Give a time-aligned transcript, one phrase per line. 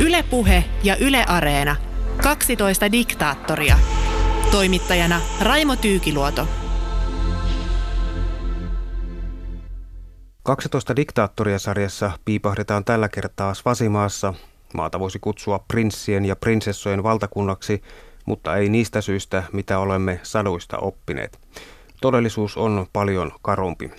[0.00, 1.76] Ylepuhe ja Yle Areena.
[2.22, 3.78] 12 diktaattoria.
[4.50, 6.48] Toimittajana Raimo Tyykiluoto.
[10.42, 14.34] 12 diktaattoria-sarjassa piipahdetaan tällä kertaa Svasimaassa.
[14.74, 17.82] Maata voisi kutsua prinssien ja prinsessojen valtakunnaksi,
[18.26, 21.38] mutta ei niistä syistä, mitä olemme saduista oppineet.
[22.00, 23.90] Todellisuus on paljon karumpi.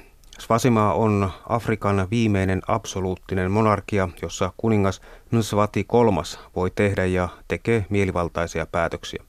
[0.43, 5.01] Svasimaa on Afrikan viimeinen absoluuttinen monarkia, jossa kuningas
[5.31, 9.23] Nsvati III voi tehdä ja tekee mielivaltaisia päätöksiä.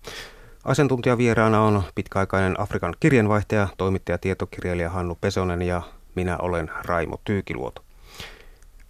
[0.65, 5.83] Asiantuntijavieraana on pitkäaikainen Afrikan kirjanvaihtaja, toimittaja tietokirjailija Hannu Pesonen ja
[6.15, 7.83] minä olen Raimo Tyykiluoto.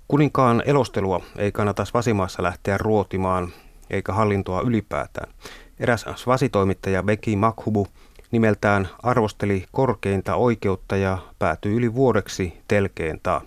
[0.09, 3.53] Kuninkaan elostelua ei kannata Svasimaassa lähteä ruotimaan,
[3.91, 5.33] eikä hallintoa ylipäätään.
[5.81, 7.87] Eräs Svasi-toimittaja Beki Makhubu
[8.35, 13.41] nimeltään arvosteli korkeinta oikeutta ja päätyi yli vuodeksi telkeentaan.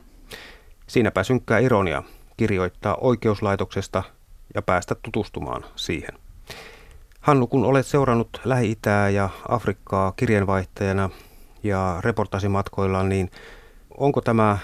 [0.88, 2.04] Siinäpä synkkää ironia
[2.38, 4.04] kirjoittaa oikeuslaitoksesta
[4.56, 6.20] ja päästä tutustumaan siihen.
[7.22, 11.10] Hannu, kun olet seurannut Lähi-Itää ja Afrikkaa kirjanvaihtajana
[11.64, 13.32] ja reportasimatkoilla, niin
[13.98, 14.58] onko tämä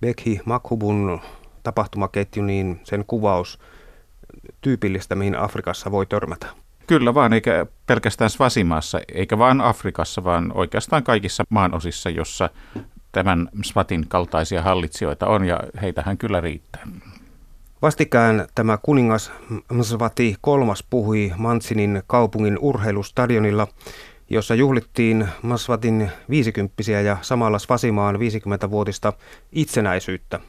[0.00, 1.20] Bekhi Makhubun
[1.62, 3.58] tapahtumaketju, niin sen kuvaus
[4.60, 6.46] tyypillistä, mihin Afrikassa voi törmätä?
[6.88, 12.50] Kyllä vaan, eikä pelkästään Svasimaassa, eikä vain Afrikassa, vaan oikeastaan kaikissa maanosissa, jossa
[13.12, 16.88] tämän Svatin kaltaisia hallitsijoita on, ja heitähän kyllä riittää.
[17.82, 19.32] Vastikään tämä kuningas
[19.72, 23.68] Msvati kolmas puhui Mansinin kaupungin urheilustadionilla,
[24.30, 29.12] jossa juhlittiin Masvatin 50 ja samalla Svasimaan 50-vuotista
[29.52, 30.40] itsenäisyyttä.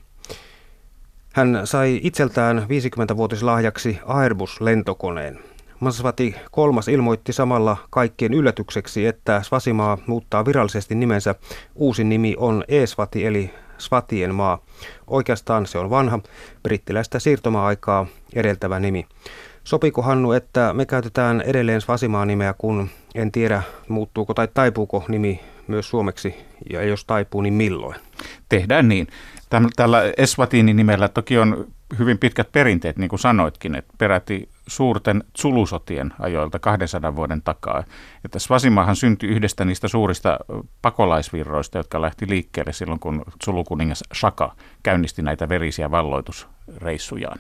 [1.34, 5.40] Hän sai itseltään 50-vuotislahjaksi Airbus-lentokoneen.
[5.80, 11.36] Masvati kolmas ilmoitti samalla kaikkien yllätykseksi, että Svasimaa muuttaa virallisesti nimensä.
[11.76, 14.60] Uusin nimi on Esvati eli Svatien maa.
[15.08, 16.20] Oikeastaan se on vanha,
[16.64, 19.06] brittiläistä siirtomaa-aikaa edeltävä nimi.
[19.64, 25.39] Sopiko Hannu, että me käytetään edelleen Svasimaa nimeä, kun en tiedä muuttuuko tai taipuuko nimi
[25.68, 26.36] myös suomeksi,
[26.70, 27.95] ja jos taipuu, niin milloin?
[28.50, 29.08] Tehdään niin.
[29.76, 31.68] Tällä Eswatinin nimellä toki on
[32.00, 37.84] hyvin pitkät perinteet, niin kuin sanoitkin, että peräti suurten Zulusotien ajoilta 200 vuoden takaa.
[38.26, 40.40] Että Svasimahan syntyi yhdestä niistä suurista
[40.82, 47.40] pakolaisvirroista, jotka lähti liikkeelle silloin, kun Zulukuningas Shaka käynnisti näitä verisiä valloitusreissujaan.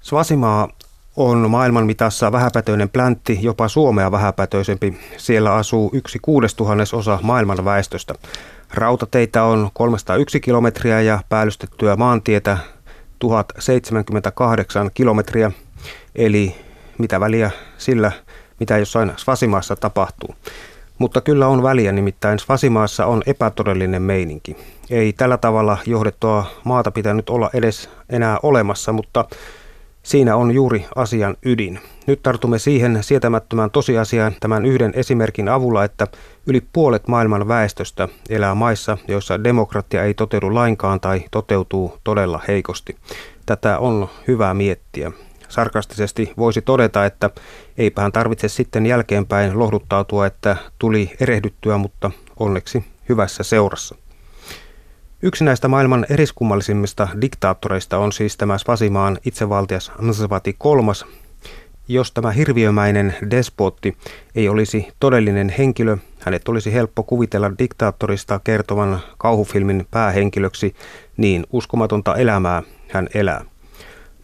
[0.00, 0.68] Svasimaa
[1.16, 5.00] on maailman mitassa vähäpätöinen pläntti, jopa Suomea vähäpätöisempi.
[5.16, 8.14] Siellä asuu yksi kuudestuhannesosa maailman väestöstä.
[8.74, 12.58] Rautateitä on 301 kilometriä ja päällystettyä maantietä
[13.18, 15.50] 1078 kilometriä,
[16.14, 16.56] eli
[16.98, 18.12] mitä väliä sillä,
[18.60, 20.34] mitä jossain Svasimaassa tapahtuu.
[20.98, 24.56] Mutta kyllä on väliä, nimittäin Svasimaassa on epätodellinen meininki.
[24.90, 29.24] Ei tällä tavalla johdettua maata pitänyt olla edes enää olemassa, mutta
[30.04, 31.80] Siinä on juuri asian ydin.
[32.06, 36.06] Nyt tartumme siihen sietämättömään tosiasiaan tämän yhden esimerkin avulla, että
[36.46, 42.96] yli puolet maailman väestöstä elää maissa, joissa demokratia ei toteudu lainkaan tai toteutuu todella heikosti.
[43.46, 45.12] Tätä on hyvä miettiä.
[45.54, 47.30] Sarkastisesti voisi todeta, että
[47.78, 53.94] eipähän tarvitse sitten jälkeenpäin lohduttautua, että tuli erehdyttyä, mutta onneksi hyvässä seurassa.
[55.22, 61.06] Yksi näistä maailman eriskummallisimmista diktaattoreista on siis tämä Svasimaan itsevaltias Nsvati kolmas.
[61.88, 63.96] Jos tämä hirviömäinen despotti
[64.34, 70.74] ei olisi todellinen henkilö, hänet olisi helppo kuvitella diktaattorista kertovan kauhufilmin päähenkilöksi,
[71.16, 73.53] niin uskomatonta elämää hän elää.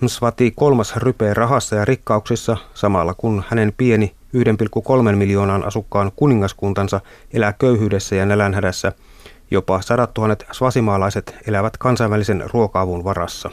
[0.00, 7.00] Nsvati kolmas rypee rahassa ja rikkauksissa samalla kun hänen pieni 1,3 miljoonan asukkaan kuningaskuntansa
[7.32, 8.92] elää köyhyydessä ja nälänhädässä–
[9.50, 13.50] Jopa sadat tuhannet svasimaalaiset elävät kansainvälisen ruoka-avun varassa.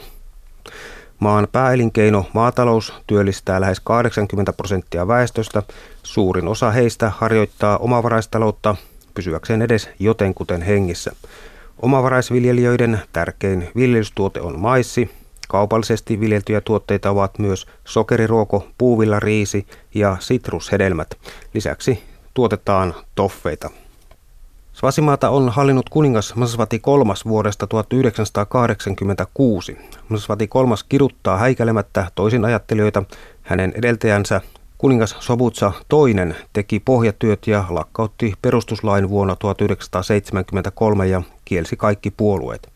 [1.18, 5.62] Maan pääelinkeino maatalous työllistää lähes 80 prosenttia väestöstä.
[6.02, 8.76] Suurin osa heistä harjoittaa omavaraistaloutta
[9.14, 11.12] pysyäkseen edes jotenkuten hengissä.
[11.82, 15.10] Omavaraisviljelijöiden tärkein viljelystuote on maissi.
[15.48, 21.08] Kaupallisesti viljeltyjä tuotteita ovat myös sokeriruoko, puuvilla riisi ja sitrushedelmät.
[21.54, 22.02] Lisäksi
[22.34, 23.70] tuotetaan toffeita.
[24.72, 29.78] Svasimaata on hallinnut kuningas Msvati kolmas vuodesta 1986.
[30.08, 33.02] Msvati kolmas kiruttaa häikäilemättä toisin ajattelijoita.
[33.42, 34.40] Hänen edeltäjänsä
[34.78, 42.68] kuningas Sobutsa toinen teki pohjatyöt ja lakkautti perustuslain vuonna 1973 ja kielsi kaikki puolueet.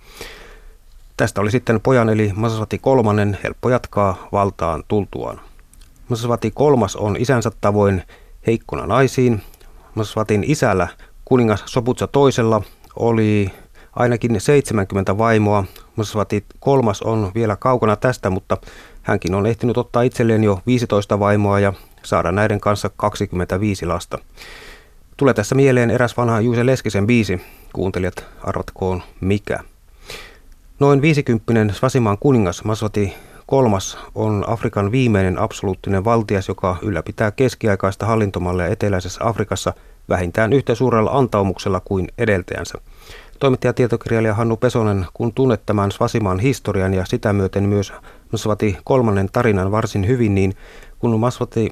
[1.16, 5.40] Tästä oli sitten pojan eli Masvati kolmannen helppo jatkaa valtaan tultuaan.
[6.08, 8.02] Masvati kolmas on isänsä tavoin
[8.46, 9.42] heikkona naisiin.
[9.94, 10.88] Masvatin isällä
[11.24, 12.62] kuningas Soputsa toisella
[12.96, 13.50] oli
[13.96, 15.64] ainakin 70 vaimoa.
[15.96, 18.56] Masvati kolmas on vielä kaukana tästä, mutta
[19.02, 21.72] hänkin on ehtinyt ottaa itselleen jo 15 vaimoa ja
[22.02, 24.18] saada näiden kanssa 25 lasta.
[25.16, 27.40] Tulee tässä mieleen eräs vanha Juise Leskisen biisi.
[27.72, 29.71] Kuuntelijat, arvatkoon mikä.
[30.80, 33.14] Noin 50 Svasimaan kuningas Masvati
[33.46, 39.74] kolmas on Afrikan viimeinen absoluuttinen valtias, joka ylläpitää keskiaikaista hallintomallia eteläisessä Afrikassa
[40.08, 42.78] vähintään yhtä suurella antaumuksella kuin edeltäjänsä.
[43.38, 47.92] Toimittaja tietokirjailija Hannu Pesonen, kun tunnet tämän Svasimaan historian ja sitä myöten myös
[48.32, 50.54] Masvati kolmannen tarinan varsin hyvin, niin
[50.98, 51.70] kun Masvati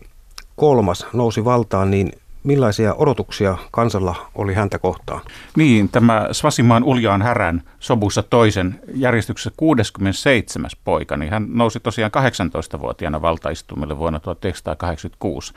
[0.57, 2.13] kolmas nousi valtaan, niin
[2.45, 5.21] Millaisia odotuksia kansalla oli häntä kohtaan?
[5.57, 10.71] Niin, tämä Svasimaan uljaan härän sobussa toisen järjestyksessä 67.
[10.85, 15.55] poika, niin hän nousi tosiaan 18-vuotiaana valtaistumille vuonna 1986.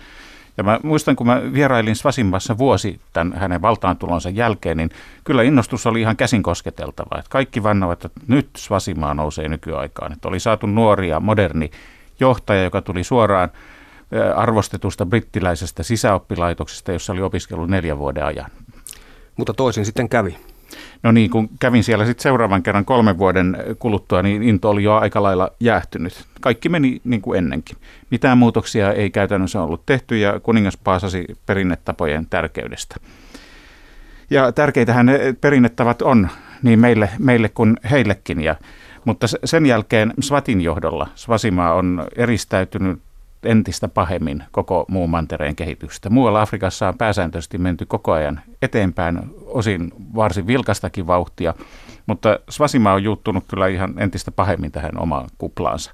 [0.58, 4.90] Ja mä muistan, kun mä vierailin Svasimaassa vuosi tämän hänen valtaantulonsa jälkeen, niin
[5.24, 7.20] kyllä innostus oli ihan käsin kosketeltava.
[7.20, 10.14] Että kaikki vannovat, että nyt Svasimaa nousee nykyaikaan.
[10.14, 11.72] Että oli saatu nuoria, moderni
[12.20, 13.50] johtaja, joka tuli suoraan
[14.36, 18.52] arvostetusta brittiläisestä sisäoppilaitoksesta, jossa oli opiskellut neljän vuoden ajan.
[19.38, 20.38] Mutta toisin sitten kävi.
[21.04, 24.96] No niin, kun kävin siellä sitten seuraavan kerran kolmen vuoden kuluttua, niin into oli jo
[24.96, 26.26] aika lailla jäähtynyt.
[26.42, 27.78] Kaikki meni niin kuin ennenkin.
[28.10, 32.96] Mitään muutoksia ei käytännössä ollut tehty ja kuningas paasasi perinnetapojen tärkeydestä.
[34.30, 36.30] Ja tärkeitähän ne perinnettavat on
[36.62, 38.42] niin meille, meille kuin heillekin.
[38.42, 38.56] Ja,
[39.06, 43.00] mutta sen jälkeen Svatin johdolla Svasimaa on eristäytynyt
[43.46, 46.10] entistä pahemmin koko muun mantereen kehitystä.
[46.10, 51.54] Muualla Afrikassa on pääsääntöisesti menty koko ajan eteenpäin, osin varsin vilkastakin vauhtia,
[52.06, 55.92] mutta Svasima on juuttunut kyllä ihan entistä pahemmin tähän omaan kuplaansa.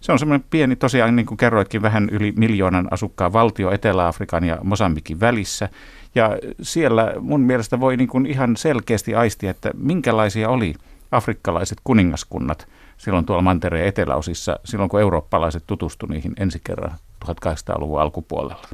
[0.00, 4.58] Se on semmoinen pieni, tosiaan niin kuin kerroitkin, vähän yli miljoonan asukkaan valtio Etelä-Afrikan ja
[4.62, 5.68] Mosambikin välissä.
[6.14, 10.74] Ja siellä mun mielestä voi niin kuin ihan selkeästi aistia, että minkälaisia oli
[11.12, 12.68] afrikkalaiset kuningaskunnat–
[12.98, 16.92] silloin tuolla mantereen eteläosissa, silloin kun eurooppalaiset tutustuivat niihin ensi kerran
[17.24, 18.68] 1800-luvun alkupuolella.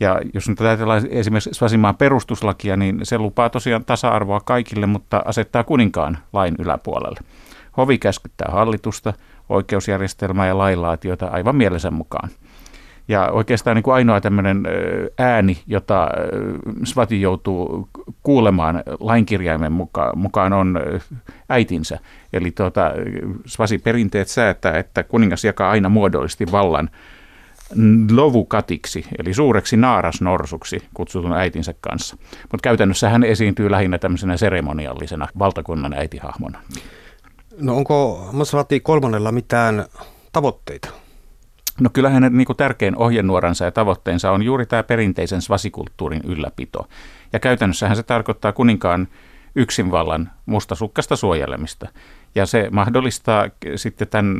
[0.00, 5.64] Ja jos nyt ajatellaan esimerkiksi Svasimaan perustuslakia, niin se lupaa tosiaan tasa-arvoa kaikille, mutta asettaa
[5.64, 7.20] kuninkaan lain yläpuolelle.
[7.76, 9.12] Hovi käskyttää hallitusta,
[9.48, 12.30] oikeusjärjestelmää ja lainlaatioita aivan mielensä mukaan.
[13.08, 14.62] Ja oikeastaan niin kuin ainoa tämmöinen
[15.18, 16.08] ääni, jota
[16.84, 17.88] Svati joutuu
[18.22, 20.80] kuulemaan lainkirjaimen mukaan, mukaan on
[21.48, 21.98] äitinsä.
[22.32, 22.90] Eli tuota,
[23.46, 26.90] Svasi perinteet säätää, että kuningas jakaa aina muodollisesti vallan
[28.10, 32.16] lovukatiksi, eli suureksi naarasnorsuksi kutsutun äitinsä kanssa.
[32.42, 36.58] Mutta käytännössä hän esiintyy lähinnä tämmöisenä seremoniallisena valtakunnan äitihahmona.
[37.60, 39.84] No onko Masvati kolmannella mitään
[40.32, 40.88] tavoitteita?
[41.80, 46.88] No kyllä hänen niin kuin tärkein ohjenuoransa ja tavoitteensa on juuri tämä perinteisen svasikulttuurin ylläpito.
[47.32, 49.08] Ja käytännössähän se tarkoittaa kuninkaan
[49.54, 51.88] yksinvallan mustasukkasta suojelemista.
[52.34, 54.36] Ja se mahdollistaa sitten tämän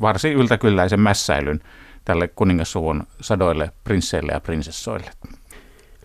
[0.00, 1.60] varsin yltäkylläisen mässäilyn
[2.04, 5.10] tälle kuningassuvun sadoille prinsseille ja prinsessoille.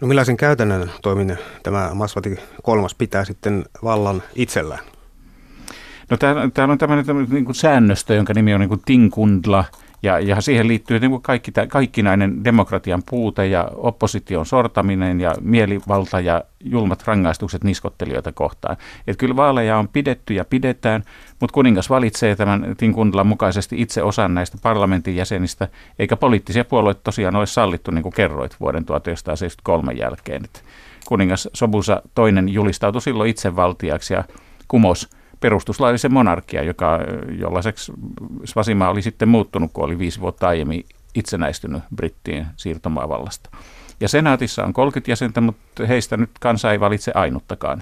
[0.01, 4.83] No millaisen käytännön toimin tämä Masvati kolmas pitää sitten vallan itsellään?
[6.09, 9.65] No täällä, täällä on tämmöinen, tämmöinen niin kuin säännöstö, jonka nimi on niin kuin Tinkundla–
[10.03, 16.19] ja, ja siihen liittyy niin kuin kaikki, kaikkinainen demokratian puute ja opposition sortaminen ja mielivalta
[16.19, 18.77] ja julmat rangaistukset niskottelijoita kohtaan.
[19.07, 21.03] Et kyllä vaaleja on pidetty ja pidetään,
[21.39, 25.67] mutta kuningas valitsee tämän Tinkundalan mukaisesti itse osan näistä parlamentin jäsenistä,
[25.99, 30.43] eikä poliittisia puolueita tosiaan ole sallittu, niin kuin kerroit, vuoden 1973 jälkeen.
[30.43, 30.63] Et
[31.07, 34.23] kuningas Sobusa toinen julistautui silloin itsevaltiaksi ja
[34.67, 35.09] kumos–
[35.41, 36.99] perustuslaillisen monarkia, joka,
[37.39, 37.93] jollaiseksi
[38.45, 43.49] Svasima oli sitten muuttunut, kun oli viisi vuotta aiemmin itsenäistynyt brittien siirtomaavallasta.
[43.99, 47.81] Ja senaatissa on 30 jäsentä, mutta heistä nyt kansa ei valitse ainuttakaan.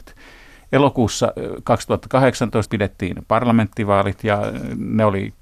[0.71, 4.41] Elokuussa 2018 pidettiin parlamenttivaalit ja
[4.77, 5.33] ne oli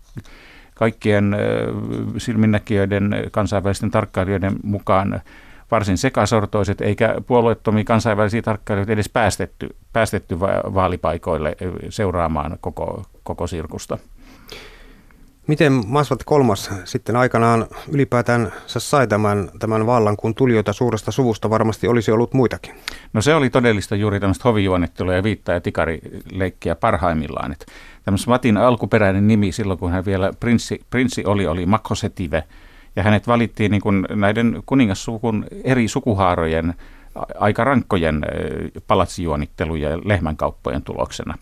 [0.75, 1.35] kaikkien
[2.17, 5.21] silminnäkijöiden, kansainvälisten tarkkailijoiden mukaan
[5.71, 11.57] varsin sekasortoiset, eikä puolueettomia kansainvälisiä tarkkailijoita edes päästetty, päästetty vaalipaikoille
[11.89, 13.97] seuraamaan koko, koko sirkusta.
[15.47, 21.87] Miten Masvat kolmas sitten aikanaan ylipäätään sai tämän, tämän vallan, kun tulijoita suuresta suvusta varmasti
[21.87, 22.75] olisi ollut muitakin?
[23.13, 27.51] No se oli todellista juuri tämmöistä hovijuonittelua ja viittaa ja tikarileikkiä parhaimmillaan.
[27.51, 27.65] Että
[28.15, 32.43] Svatin alkuperäinen nimi silloin, kun hän vielä prinssi, prinssi oli, oli Makhosetive–
[32.97, 36.73] ja hänet valittiin niin kuin näiden kuningassukun eri sukuhaarojen
[37.39, 38.25] aika rankkojen
[38.87, 41.37] palatsijuonittelujen ja lehmänkauppojen tuloksena.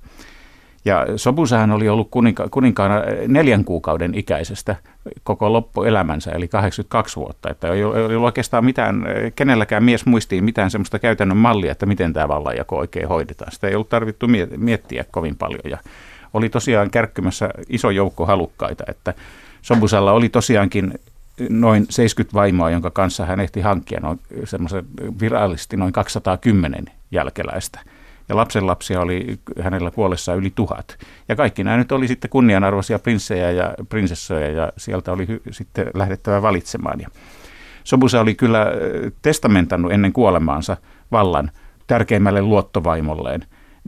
[0.86, 2.96] Ja Sobusahan oli ollut kuninka, kuninkaana
[3.28, 4.76] neljän kuukauden ikäisestä
[5.24, 7.50] koko loppuelämänsä, eli 82 vuotta.
[7.50, 12.28] Että ei ollut oikeastaan mitään, kenelläkään mies muistiin mitään semmoista käytännön mallia, että miten tämä
[12.28, 13.52] vallanjako oikein hoidetaan.
[13.52, 15.62] Sitä ei ollut tarvittu miettiä kovin paljon.
[15.70, 15.78] Ja
[16.34, 19.14] oli tosiaan kärkkymässä iso joukko halukkaita, että
[19.62, 20.94] Sobusalla oli tosiaankin
[21.50, 24.86] noin 70 vaimoa, jonka kanssa hän ehti hankkia noin semmoisen
[25.20, 27.80] virallisesti noin 210 jälkeläistä–
[28.30, 30.98] ja lapsenlapsia oli hänellä kuollessa yli tuhat.
[31.30, 35.88] Ja kaikki nämä nyt oli sitten kunnianarvoisia prinssejä ja prinsessoja ja sieltä oli hy- sitten
[35.94, 37.00] lähdettävä valitsemaan.
[37.00, 37.08] Ja
[37.84, 38.68] Sobusa oli kyllä
[39.22, 40.78] testamentannut ennen kuolemaansa
[41.12, 41.52] vallan
[41.88, 43.46] tärkeimmälle luottovaimolleen,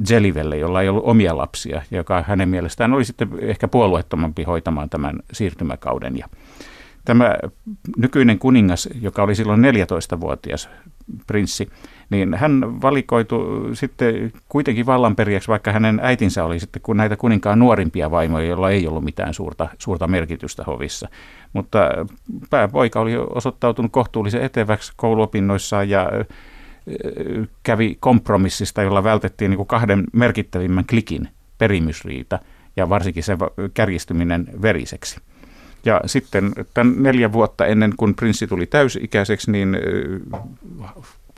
[0.09, 5.19] Jelivelle, jolla ei ollut omia lapsia, joka hänen mielestään oli sitten ehkä puolueettomampi hoitamaan tämän
[5.33, 6.17] siirtymäkauden.
[6.17, 6.27] Ja
[7.07, 7.35] tämä
[7.97, 10.69] nykyinen kuningas, joka oli silloin 14-vuotias
[11.27, 11.69] prinssi,
[12.09, 18.11] niin hän valikoitu sitten kuitenkin vallanperijäksi, vaikka hänen äitinsä oli sitten kun näitä kuninkaan nuorimpia
[18.11, 21.09] vaimoja, joilla ei ollut mitään suurta, suurta merkitystä hovissa.
[21.53, 21.89] Mutta
[22.49, 26.09] pääpoika oli osoittautunut kohtuullisen eteväksi kouluopinnoissaan ja
[27.63, 32.39] kävi kompromissista, jolla vältettiin niin kuin kahden merkittävimmän klikin perimysriita
[32.75, 33.37] ja varsinkin se
[33.73, 35.19] kärjistyminen veriseksi.
[35.85, 39.77] Ja sitten tämän neljä vuotta ennen kuin prinssi tuli täysikäiseksi, niin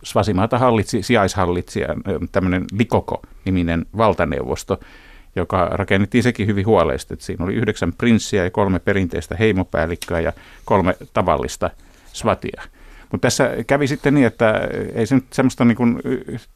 [0.04, 1.88] Svasimaata hallitsi sijaishallitsija,
[2.32, 4.80] tämmöinen Likoko-niminen valtaneuvosto,
[5.36, 7.16] joka rakennettiin sekin hyvin huolellisesti.
[7.20, 10.34] Siinä oli yhdeksän prinssiä ja kolme perinteistä heimopäällikköä ja
[10.66, 11.70] kolme tavallista
[12.14, 12.62] svatia.
[13.12, 15.78] Mutta tässä kävi sitten niin, että ei se nyt semmoista niin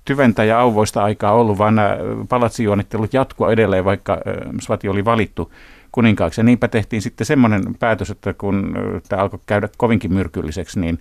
[0.05, 1.97] tyventä ja auvoista aikaa ollut, vaan nämä
[2.29, 4.17] palatsijuonittelut jatkua edelleen, vaikka
[4.61, 5.51] Svati oli valittu
[5.93, 6.41] kuninkaaksi.
[6.41, 8.75] Ja niinpä tehtiin sitten semmoinen päätös, että kun
[9.09, 10.99] tämä alkoi käydä kovinkin myrkylliseksi, niin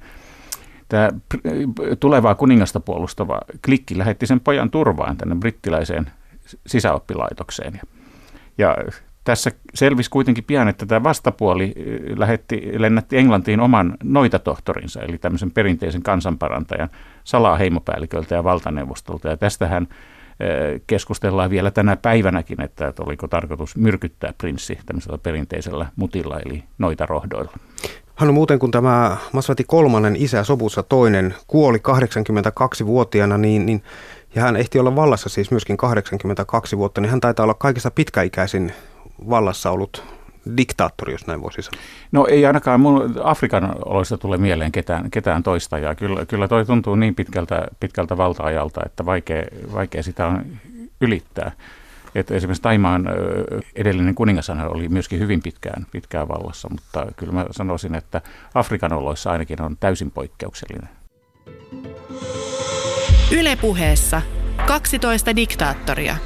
[0.88, 1.08] tämä
[2.00, 6.10] tulevaa kuningasta puolustava klikki lähetti sen pojan turvaan tänne brittiläiseen
[6.66, 7.80] sisäoppilaitokseen.
[8.58, 8.76] Ja,
[9.24, 11.74] tässä selvisi kuitenkin pian, että tämä vastapuoli
[12.16, 16.88] lähetti, lennätti Englantiin oman noitatohtorinsa, eli tämmöisen perinteisen kansanparantajan
[17.24, 19.28] salaa heimopäälliköltä ja valtaneuvostolta.
[19.28, 19.88] Ja tästähän
[20.86, 27.52] keskustellaan vielä tänä päivänäkin, että, että oliko tarkoitus myrkyttää prinssi tämmöisellä perinteisellä mutilla, eli noitarohdoilla.
[28.14, 33.82] Hän muuten, kun tämä Masvati kolmannen isä Sobussa toinen kuoli 82-vuotiaana, niin, niin,
[34.34, 38.72] ja hän ehti olla vallassa siis myöskin 82 vuotta, niin hän taitaa olla kaikista pitkäikäisin
[39.30, 40.04] vallassa ollut
[40.56, 41.82] diktaattori, jos näin voisi sanoa.
[42.12, 46.66] No ei ainakaan mun Afrikan oloista tule mieleen ketään, ketään toista, ja kyllä, kyllä toi
[46.66, 50.44] tuntuu niin pitkältä, pitkältä valta-ajalta, että vaikea, vaikea sitä on
[51.00, 51.52] ylittää.
[52.14, 53.08] Että esimerkiksi Taimaan
[53.76, 58.20] edellinen kuningasana oli myöskin hyvin pitkään, pitkään vallassa, mutta kyllä mä sanoisin, että
[58.54, 60.88] Afrikan oloissa ainakin on täysin poikkeuksellinen.
[63.32, 64.22] Ylepuheessa
[64.66, 66.16] 12 diktaattoria.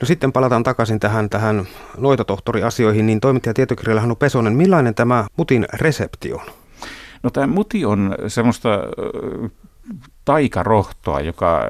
[0.00, 1.66] No sitten palataan takaisin tähän, tähän
[1.96, 6.46] noitatohtoriasioihin, niin toimittaja tietokirjailla Hannu Pesonen, millainen tämä mutin resepti on?
[7.22, 8.68] No tämä muti on semmoista
[10.24, 11.60] taikarohtoa, joka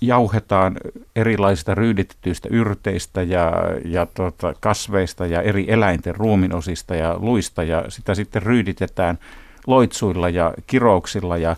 [0.00, 0.76] jauhetaan
[1.16, 3.52] erilaisista ryyditetyistä yrteistä ja,
[3.84, 9.18] ja tota, kasveista ja eri eläinten ruuminosista ja luista ja sitä sitten ryyditetään
[9.66, 11.56] loitsuilla ja kirouksilla ja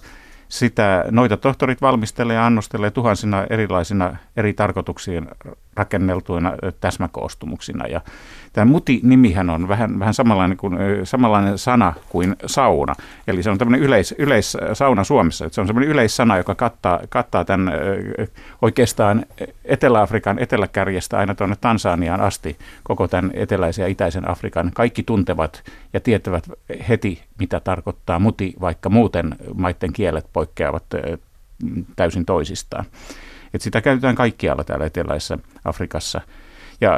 [0.48, 5.28] sitä noita tohtorit valmistelee ja annostelee tuhansina erilaisina eri tarkoituksiin
[5.78, 7.86] rakenneltuina täsmäkoostumuksina.
[7.86, 8.00] Ja
[8.52, 12.94] tämä muti-nimihän on vähän, vähän samanlainen, kuin, samanlainen sana kuin sauna.
[13.28, 15.44] Eli se on tämmöinen yleis, yleissauna Suomessa.
[15.44, 17.72] Että se on semmoinen yleissana, joka kattaa, kattaa tämän
[18.62, 19.24] oikeastaan
[19.64, 24.70] Etelä-Afrikan eteläkärjestä aina tuonne Tansaniaan asti koko tämän eteläisen ja itäisen Afrikan.
[24.74, 26.50] Kaikki tuntevat ja tietävät
[26.88, 30.84] heti, mitä tarkoittaa muti, vaikka muuten maiden kielet poikkeavat
[31.96, 32.84] täysin toisistaan.
[33.54, 36.20] Et sitä käytetään kaikkialla täällä eteläisessä Afrikassa.
[36.80, 36.96] Ja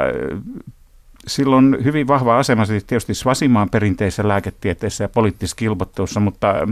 [1.27, 6.67] silloin hyvin vahva asema tietysti Svasimaan perinteisessä lääketieteessä ja poliittisessa kilpottelussa, mutta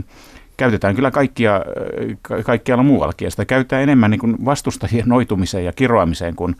[0.56, 1.60] käytetään kyllä kaikkia,
[2.44, 3.26] kaikkialla muuallakin.
[3.26, 6.56] Ja sitä käytetään enemmän niin kuin vastustajien noitumiseen ja kiroamiseen kuin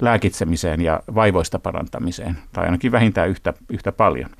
[0.00, 4.30] lääkitsemiseen ja vaivoista parantamiseen, tai ainakin vähintään yhtä, yhtä paljon.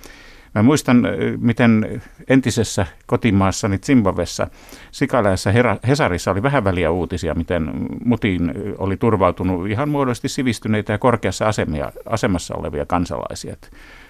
[0.55, 1.03] Mä muistan,
[1.39, 4.47] miten entisessä kotimaassani Zimbabwessa
[4.91, 5.53] Sikalässä
[5.89, 7.71] Hesarissa oli vähän väliä uutisia, miten
[8.05, 13.57] mutiin oli turvautunut ihan muodollisesti sivistyneitä ja korkeassa asemia, asemassa olevia kansalaisia.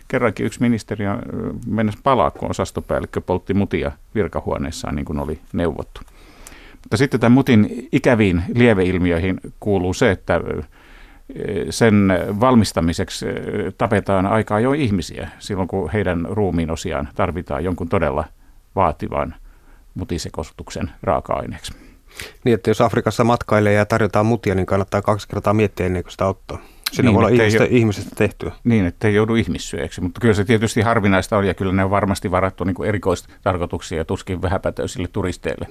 [0.09, 1.05] kerrankin yksi ministeri
[1.67, 6.01] mennessä palaa, kun osastopäällikkö poltti mutia virkahuoneessaan, niin kuin oli neuvottu.
[6.83, 10.41] Mutta sitten tämän mutin ikäviin lieveilmiöihin kuuluu se, että
[11.71, 13.27] sen valmistamiseksi
[13.79, 18.25] tapetaan aikaa jo ihmisiä silloin, kun heidän ruumiin osiaan tarvitaan jonkun todella
[18.77, 19.35] vaativan
[19.95, 21.73] mutisekoituksen raaka-aineeksi.
[22.45, 26.12] Niin, että jos Afrikassa matkailee ja tarjotaan mutia, niin kannattaa kaksi kertaa miettiä ennen kuin
[26.12, 26.59] sitä ottaa.
[26.93, 28.53] Sinne niin, voi olla ihmistä, jo, ihmisestä tehtyä.
[28.65, 31.91] Niin, että ei joudu ihmissyöksi, mutta kyllä se tietysti harvinaista on ja kyllä ne on
[31.91, 35.67] varmasti varattu niin erikoistarkoituksia ja tuskin vähäpätöisille turisteille.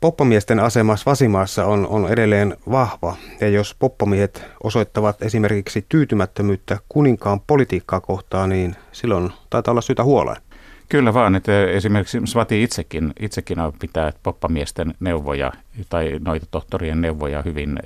[0.00, 8.00] Poppamiesten asema Svasimaassa on, on edelleen vahva, ja jos poppamiehet osoittavat esimerkiksi tyytymättömyyttä kuninkaan politiikkaa
[8.00, 10.42] kohtaan, niin silloin taitaa olla syytä huoleen.
[10.88, 15.52] Kyllä vaan, että esimerkiksi Svati itsekin, itsekin pitää poppamiesten neuvoja
[15.88, 17.78] tai noita tohtorien neuvoja hyvin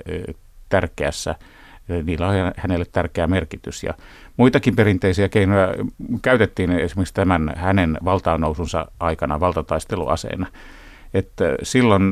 [0.69, 1.35] tärkeässä
[2.03, 3.83] niillä on hänelle tärkeä merkitys.
[3.83, 3.93] Ja
[4.37, 5.67] muitakin perinteisiä keinoja
[6.21, 10.47] käytettiin esimerkiksi tämän hänen valtaannousunsa aikana valtataisteluaseena.
[11.13, 12.03] Että silloin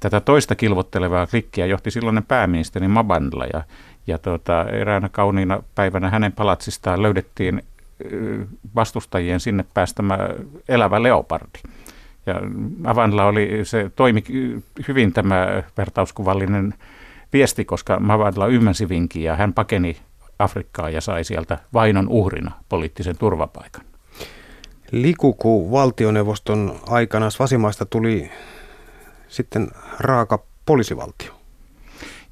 [0.00, 3.62] tätä toista kilvottelevaa klikkiä johti silloinen pääministeri Mabandla ja,
[4.06, 7.62] ja tuota, eräänä kauniina päivänä hänen palatsistaan löydettiin
[8.74, 10.18] vastustajien sinne päästämä
[10.68, 11.58] elävä leopardi.
[12.26, 12.34] Ja
[12.84, 14.24] Avanla oli, se toimi
[14.88, 16.74] hyvin tämä vertauskuvallinen
[17.32, 19.96] viesti, koska Mavadla ymmärsi vinkin ja hän pakeni
[20.38, 23.84] Afrikkaa ja sai sieltä vainon uhrina poliittisen turvapaikan.
[24.92, 28.30] Likuku valtioneuvoston aikana Svasimaista tuli
[29.28, 29.68] sitten
[29.98, 31.32] raaka poliisivaltio.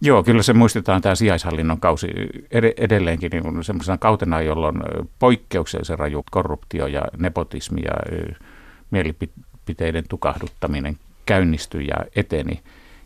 [0.00, 2.06] Joo, kyllä se muistetaan tämä sijaishallinnon kausi
[2.76, 4.76] edelleenkin niin semmoisena kautena, jolloin
[5.18, 8.20] poikkeuksellisen raju korruptio ja nepotismi ja
[8.90, 12.60] mielipiteiden tukahduttaminen käynnistyi ja eteni.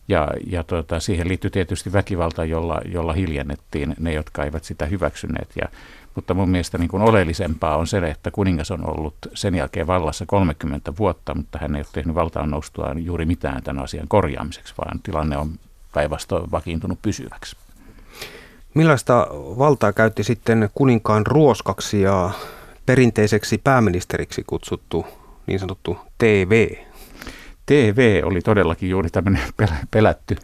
[0.09, 5.49] Ja, ja tuota, siihen liittyy tietysti väkivalta, jolla, jolla hiljennettiin ne, jotka eivät sitä hyväksyneet.
[5.57, 5.69] Ja,
[6.15, 10.27] mutta mun mielestä niin kuin oleellisempaa on se, että kuningas on ollut sen jälkeen vallassa
[10.27, 15.01] 30 vuotta, mutta hän ei ole tehnyt valtaan noustuaan juuri mitään tämän asian korjaamiseksi, vaan
[15.03, 15.51] tilanne on
[15.93, 17.57] päinvastoin vakiintunut pysyväksi.
[18.75, 22.31] Millaista valtaa käytti sitten kuninkaan ruoskaksi ja
[22.87, 25.07] perinteiseksi pääministeriksi kutsuttu
[25.47, 26.75] niin sanottu TV?
[27.67, 29.43] TV oli todellakin juuri tämmöinen
[29.91, 30.37] pelätty,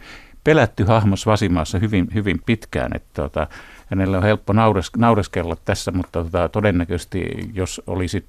[0.43, 3.47] pelätty hahmo Svasimaassa hyvin, hyvin pitkään, että tota,
[3.91, 8.25] hänellä on helppo naures, naureskella tässä, mutta tota, todennäköisesti jos olisit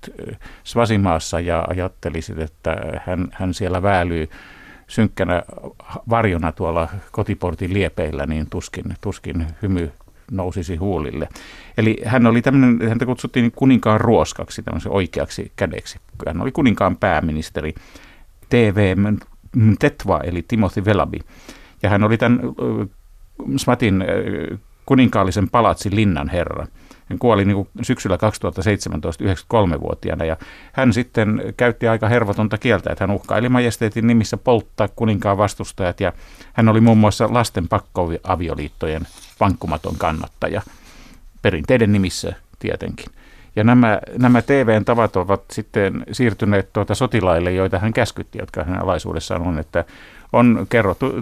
[0.64, 2.76] Svasimaassa ja ajattelisit, että
[3.06, 4.30] hän, hän siellä väälyy
[4.86, 5.42] synkkänä
[6.10, 9.92] varjona tuolla kotiportin liepeillä, niin tuskin, tuskin hymy
[10.30, 11.28] nousisi huulille.
[11.78, 15.98] Eli hän oli tämmöinen, häntä kutsuttiin kuninkaan ruoskaksi, tämmöisen oikeaksi kädeksi.
[16.26, 17.74] Hän oli kuninkaan pääministeri.
[18.48, 18.96] TV
[19.78, 21.18] Tetva, eli Timothy Velabi.
[21.82, 22.40] Ja hän oli tämän
[23.56, 24.04] Smatin
[24.86, 26.66] kuninkaallisen palatsin linnan herra.
[27.06, 30.36] Hän kuoli niin syksyllä 2017 93-vuotiaana ja
[30.72, 36.12] hän sitten käytti aika hervotonta kieltä, että hän uhkaili majesteetin nimissä polttaa kuninkaan vastustajat ja
[36.52, 39.06] hän oli muun muassa lasten pakkoavioliittojen
[39.40, 40.62] vankkumaton kannattaja,
[41.42, 43.06] perinteiden nimissä tietenkin.
[43.56, 48.82] Ja nämä, nämä TVn tavat ovat sitten siirtyneet tuota sotilaille, joita hän käskytti, jotka hänen
[48.82, 49.84] alaisuudessaan on, että
[50.32, 51.12] on kerrottu,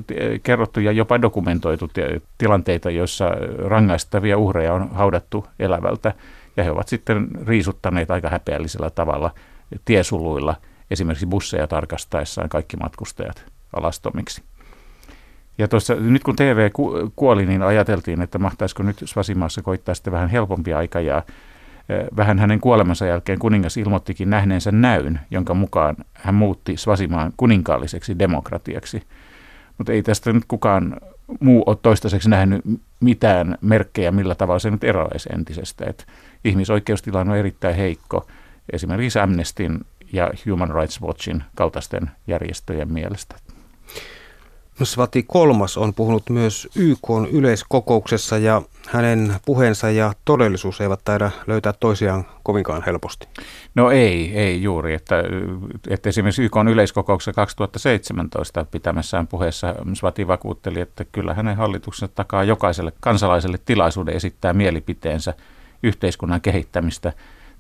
[0.42, 1.90] kerrottu ja jopa dokumentoitu
[2.38, 6.14] tilanteita, joissa rangaistavia uhreja on haudattu elävältä,
[6.56, 9.30] ja he ovat sitten riisuttaneet aika häpeällisellä tavalla
[9.84, 10.56] tiesuluilla,
[10.90, 13.44] esimerkiksi busseja tarkastaessaan kaikki matkustajat
[13.76, 14.42] alastomiksi.
[15.58, 16.70] Ja tuossa, nyt kun TV
[17.16, 21.22] kuoli, niin ajateltiin, että mahtaisiko nyt Svasimaassa koittaa sitten vähän helpompi aika ja
[22.16, 29.02] Vähän hänen kuolemansa jälkeen kuningas ilmoittikin nähneensä näyn, jonka mukaan hän muutti Svasimaan kuninkaalliseksi demokratiaksi.
[29.78, 30.96] Mutta ei tästä nyt kukaan
[31.40, 32.62] muu ole toistaiseksi nähnyt
[33.00, 35.84] mitään merkkejä, millä tavalla se nyt eroaisi entisestä.
[35.88, 36.06] Et
[36.44, 38.26] ihmisoikeustilanne on erittäin heikko,
[38.72, 39.80] esimerkiksi Amnestin
[40.12, 43.34] ja Human Rights Watchin kaltaisten järjestöjen mielestä.
[44.84, 51.72] Svati kolmas on puhunut myös YK yleiskokouksessa ja hänen puheensa ja todellisuus eivät taida löytää
[51.72, 53.28] toisiaan kovinkaan helposti.
[53.74, 54.94] No ei, ei juuri.
[54.94, 55.22] Että,
[55.88, 62.92] että esimerkiksi YK yleiskokouksessa 2017 pitämässään puheessa Svati vakuutteli, että kyllä hänen hallituksensa takaa jokaiselle
[63.00, 65.34] kansalaiselle tilaisuuden esittää mielipiteensä
[65.82, 67.12] yhteiskunnan kehittämistä,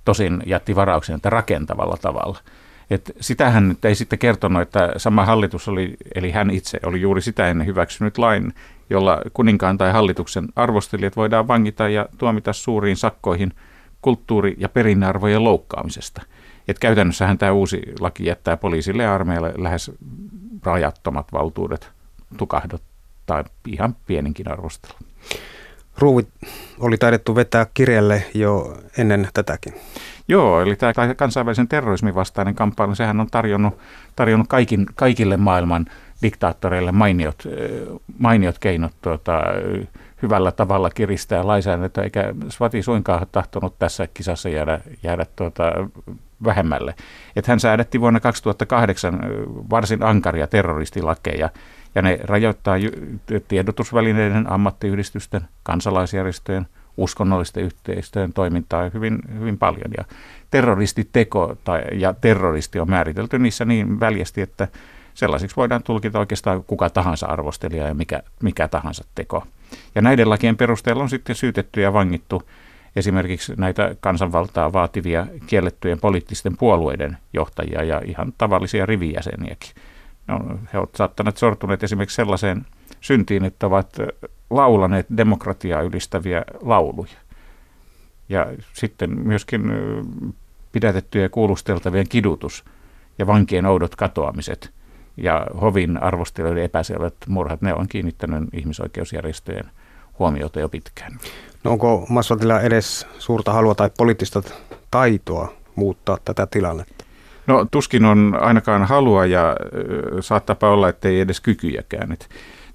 [0.04, 2.38] tosin jätti varauksen, että rakentavalla tavalla–
[2.90, 7.22] et sitähän nyt ei sitten kertonut, että sama hallitus oli, eli hän itse oli juuri
[7.22, 8.54] sitä ennen hyväksynyt lain,
[8.90, 13.52] jolla kuninkaan tai hallituksen arvostelijat voidaan vangita ja tuomita suuriin sakkoihin
[14.02, 16.22] kulttuuri- ja perinnearvojen loukkaamisesta.
[16.68, 19.92] Et käytännössähän tämä uusi laki jättää poliisille ja armeijalle lähes
[20.64, 21.90] rajattomat valtuudet
[22.36, 24.92] tukahduttaa ihan pieninkin arvostelu.
[25.98, 26.28] Ruuvit
[26.80, 29.74] oli taidettu vetää kirjalle jo ennen tätäkin.
[30.28, 33.78] Joo, eli tämä kansainvälisen terrorismin vastainen kamppailu, sehän on tarjonnut,
[34.16, 35.86] tarjonnut kaikin, kaikille maailman
[36.22, 37.42] diktaattoreille mainiot,
[38.18, 39.42] mainiot keinot tuota,
[40.22, 45.72] hyvällä tavalla kiristää lainsäädäntöä, eikä Svati suinkaan tahtonut tässä kisassa jäädä, jäädä tuota,
[46.44, 46.94] vähemmälle.
[47.36, 49.20] Että hän säädetti vuonna 2008
[49.70, 51.50] varsin ankaria terroristilakeja,
[51.94, 52.76] ja ne rajoittaa
[53.48, 59.90] tiedotusvälineiden, ammattiyhdistysten, kansalaisjärjestöjen, uskonnollisten yhteistyön toimintaa hyvin, hyvin paljon.
[59.98, 60.04] Ja
[60.50, 64.68] terroristiteko tai, ja terroristi on määritelty niissä niin väljästi, että
[65.14, 69.44] sellaisiksi voidaan tulkita oikeastaan kuka tahansa arvostelija ja mikä, mikä tahansa teko.
[69.94, 72.42] Ja näiden lakien perusteella on sitten syytetty ja vangittu
[72.96, 79.70] esimerkiksi näitä kansanvaltaa vaativia kiellettyjen poliittisten puolueiden johtajia ja ihan tavallisia rivijäseniäkin.
[80.26, 82.66] No, he ovat saattaneet sortuneet esimerkiksi sellaiseen
[83.00, 83.96] syntiin, että ovat
[84.50, 87.16] laulaneet demokratiaa ylistäviä lauluja.
[88.28, 89.62] Ja sitten myöskin
[90.72, 92.64] pidätettyjen ja kuulusteltavien kidutus
[93.18, 94.72] ja vankien oudot katoamiset
[95.16, 99.70] ja hovin arvostelijoiden epäselvät murhat, ne on kiinnittänyt ihmisoikeusjärjestöjen
[100.18, 101.18] huomiota jo pitkään.
[101.64, 104.42] No onko Masvatilla edes suurta halua tai poliittista
[104.90, 106.99] taitoa muuttaa tätä tilannetta?
[107.46, 109.56] No tuskin on ainakaan halua ja
[110.20, 112.12] saattaapa olla, että ei edes kykyjäkään.
[112.12, 112.26] Että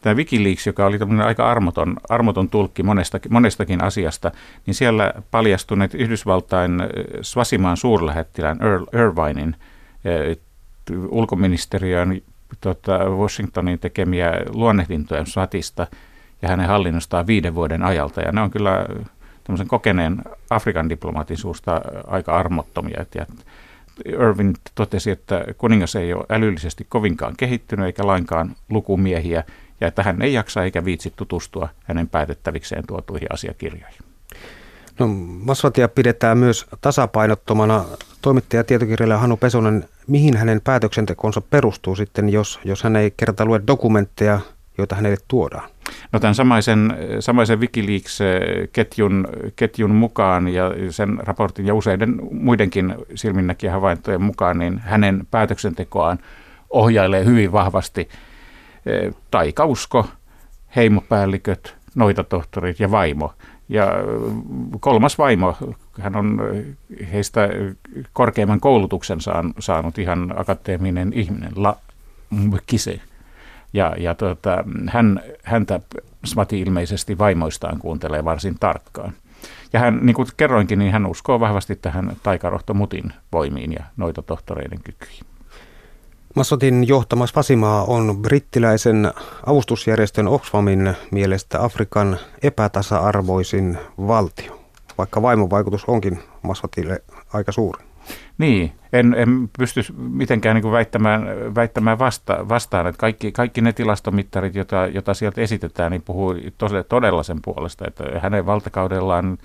[0.01, 4.32] tämä Wikileaks, joka oli tämmöinen aika armoton, armoton tulkki monestakin, monestakin asiasta,
[4.65, 6.84] niin siellä paljastuneet Yhdysvaltain
[7.21, 9.56] Svasimaan suurlähettilään Earl Irvinin
[11.10, 12.21] ulkoministeriön
[12.62, 15.88] tota, Washingtonin tekemiä luonnehdintoja Swatista
[16.41, 18.21] ja hänen hallinnostaan viiden vuoden ajalta.
[18.21, 18.86] Ja ne on kyllä
[19.43, 23.06] tämmöisen kokeneen Afrikan diplomaatin suusta aika armottomia.
[23.15, 23.25] Ja
[24.05, 29.43] Irvin totesi, että kuningas ei ole älyllisesti kovinkaan kehittynyt eikä lainkaan lukumiehiä,
[29.81, 33.99] ja että hän ei jaksa eikä viitsi tutustua hänen päätettävikseen tuotuihin asiakirjoihin.
[34.99, 35.08] No,
[35.45, 37.86] Masvatia pidetään myös tasapainottomana.
[38.21, 43.62] Toimittaja tietokirjailija Hanu Pesonen, mihin hänen päätöksentekonsa perustuu sitten, jos, jos hän ei kerta lue
[43.67, 44.39] dokumentteja,
[44.77, 45.69] joita hänelle tuodaan?
[46.12, 54.21] No tämän samaisen, samaisen Wikileaks-ketjun ketjun mukaan ja sen raportin ja useiden muidenkin silminnäkijä havaintojen
[54.21, 56.19] mukaan, niin hänen päätöksentekoaan
[56.69, 58.10] ohjailee hyvin vahvasti
[58.86, 60.06] e, taikausko,
[60.76, 63.34] heimopäälliköt, noitatohtorit ja vaimo.
[63.69, 63.88] Ja
[64.80, 65.58] kolmas vaimo,
[66.00, 66.41] hän on
[67.12, 67.50] heistä
[68.13, 69.17] korkeimman koulutuksen
[69.60, 71.78] saanut ihan akateeminen ihminen, La
[72.65, 73.00] Kise.
[73.75, 75.79] Ja, ja tota, hän, häntä
[76.25, 79.13] Smati ilmeisesti vaimoistaan kuuntelee varsin tarkkaan.
[79.73, 84.21] Ja hän, niin kuin kerroinkin, niin hän uskoo vahvasti tähän taikarohto Mutin voimiin ja noita
[84.21, 85.25] tohtoreiden kykyihin.
[86.35, 89.11] Massotin johtamas Fasimaa on brittiläisen
[89.45, 94.61] avustusjärjestön Oxfamin mielestä Afrikan epätasa-arvoisin valtio,
[94.97, 97.83] vaikka vaimon vaikutus onkin Massotille aika suuri.
[98.38, 104.56] Niin, en, en pysty mitenkään niin väittämään, väittämään vasta, vastaan, että kaikki, kaikki ne tilastomittarit,
[104.56, 106.36] joita, joita sieltä esitetään, niin puhuu
[106.89, 109.38] todella sen puolesta, että hänen valtakaudellaan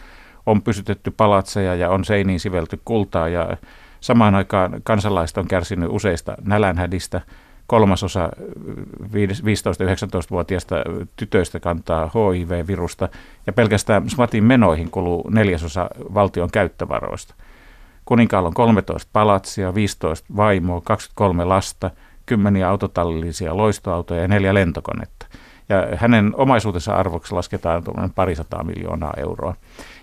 [0.47, 3.57] on pysytetty palatseja ja on seiniin sivelty kultaa ja
[4.01, 7.21] samaan aikaan kansalaiset on kärsinyt useista nälänhädistä.
[7.67, 8.31] Kolmasosa
[9.03, 10.77] 15-19-vuotiaista
[11.17, 13.09] tytöistä kantaa HIV-virusta
[13.47, 17.35] ja pelkästään SMATin menoihin kuluu neljäsosa valtion käyttövaroista.
[18.05, 21.91] Kuninkaalla on 13 palatsia, 15 vaimoa, 23 lasta,
[22.27, 25.27] kymmeniä autotallillisia loistoautoja ja neljä lentokonetta.
[25.69, 27.83] Ja hänen omaisuutensa arvoksi lasketaan
[28.15, 29.55] parisataa miljoonaa euroa.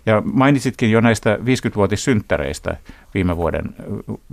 [0.05, 2.77] Ja mainitsitkin jo näistä 50-vuotissynttäreistä
[3.13, 3.75] viime vuoden,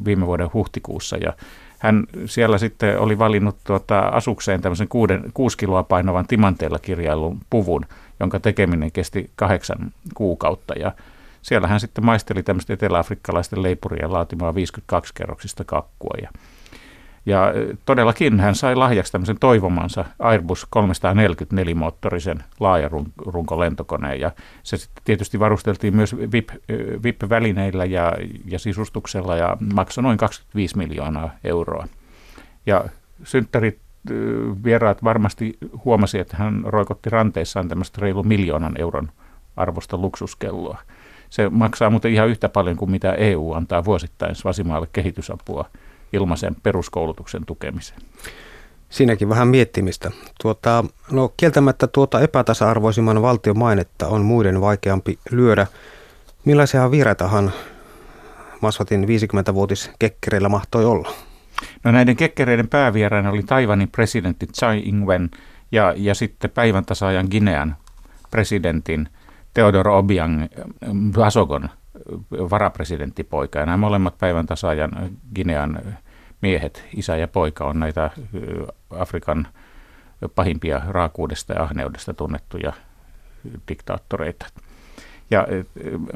[0.05, 1.16] viime vuoden huhtikuussa.
[1.16, 1.33] Ja
[1.79, 7.87] hän siellä sitten oli valinnut tuota asukseen tämmöisen kuuden, kuusi kiloa painavan timanteella kirjailun puvun,
[8.20, 10.74] jonka tekeminen kesti kahdeksan kuukautta.
[10.74, 10.92] Ja
[11.44, 16.14] siellä hän sitten maisteli tämmöistä eteläafrikkalaisten leipurien laatimaa 52-kerroksista kakkua.
[16.22, 16.30] Ja,
[17.26, 17.52] ja
[17.85, 24.20] todellakin hän sai lahjaksi tämmöisen toivomansa Airbus 344-moottorisen laajarunkolentokoneen.
[24.20, 26.48] Ja se sitten tietysti varusteltiin myös VIP,
[27.02, 28.12] VIP-välineillä ja,
[28.46, 31.88] ja sisustuksella ja maksoi noin 25 miljoonaa euroa.
[32.66, 32.85] Ja
[33.24, 33.78] synttärit
[34.64, 39.09] vieraat varmasti huomasi, että hän roikotti ranteissaan tämmöistä reilu miljoonan euron
[39.57, 40.78] arvosta luksuskelloa.
[41.35, 45.64] Se maksaa muuten ihan yhtä paljon kuin mitä EU antaa vuosittain Svasimaalle kehitysapua
[46.12, 48.01] ilmaisen peruskoulutuksen tukemiseen.
[48.88, 50.11] Siinäkin vähän miettimistä.
[50.42, 55.66] Tuota, no kieltämättä tuota epätasa-arvoisimman valtion mainetta on muiden vaikeampi lyödä.
[56.44, 57.53] Millaisia vieraitahan
[58.61, 61.11] Masvatin 50-vuotis kekkereillä mahtoi olla?
[61.85, 65.31] No näiden kekkereiden päävieraina oli Taiwanin presidentti Tsai Ing-wen
[65.73, 67.77] ja, ja sitten päivän tasaajan Ginean
[68.31, 69.09] presidentin
[69.55, 70.47] Theodor Obiang
[71.17, 71.69] Vasogon
[72.31, 73.59] varapresidenttipoika.
[73.59, 74.90] Ja nämä molemmat päivän tasaajan
[75.35, 75.81] Ginean
[76.40, 78.11] miehet, isä ja poika, on näitä
[78.90, 79.47] Afrikan
[80.35, 82.73] pahimpia raakuudesta ja ahneudesta tunnettuja
[83.69, 84.47] diktaattoreita.
[85.31, 85.47] Ja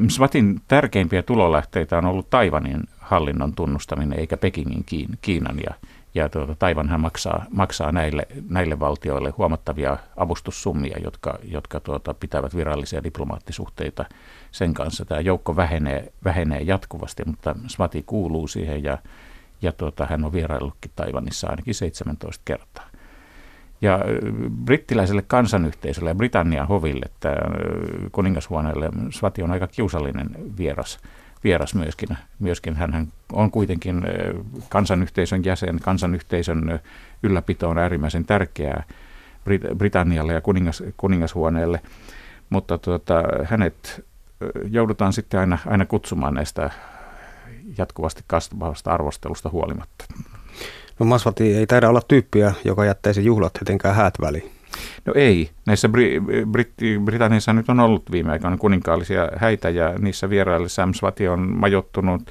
[0.09, 4.85] Swatin tärkeimpiä tulolähteitä on ollut Taivanin hallinnon tunnustaminen, eikä Pekingin
[5.23, 5.57] Kiinan.
[5.59, 5.75] Ja,
[6.19, 13.05] ja tuota, Taivanhan maksaa, maksaa näille, näille valtioille huomattavia avustussummia, jotka, jotka tuota, pitävät virallisia
[13.05, 14.05] diplomaattisuhteita
[14.51, 15.05] sen kanssa.
[15.05, 18.99] Tämä joukko vähenee, vähenee jatkuvasti, mutta Swati kuuluu siihen ja,
[19.63, 22.87] ja tuota, hän on vieraillutkin Taivanissa ainakin 17 kertaa.
[23.81, 23.99] Ja
[24.65, 27.37] brittiläiselle kansanyhteisölle ja Britannian hoville, että
[28.13, 30.99] kuningashuoneelle Svati on aika kiusallinen vieras,
[31.45, 32.09] vieras myöskin.
[32.39, 34.03] Myöskin hän on kuitenkin
[34.69, 36.81] kansanyhteisön jäsen, kansanyhteisön
[37.23, 38.85] ylläpito on äärimmäisen tärkeää
[39.77, 41.81] Britannialle ja kuningas, kuningashuoneelle,
[42.51, 44.05] mutta tuota, hänet
[44.71, 46.71] joudutaan sitten aina, aina kutsumaan näistä
[47.79, 50.05] jatkuvasti kasvavasta arvostelusta huolimatta.
[50.99, 54.58] No Masvati ei taida olla tyyppiä, joka jättäisi juhlat jotenkään häät väliin.
[55.05, 55.51] No ei.
[55.67, 60.95] Näissä Bri- Britti- Britanniassa nyt on ollut viime aikoina kuninkaallisia häitä ja niissä vieraille Sam
[60.95, 62.23] Swati on majottunut